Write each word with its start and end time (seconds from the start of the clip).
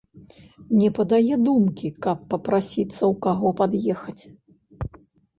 Не 0.77 0.87
падае 0.99 1.35
думкі, 1.47 1.91
каб 2.05 2.23
папрасіцца 2.31 2.93
ў 2.93 3.13
каго 3.27 3.51
пад'ехаць. 3.61 4.23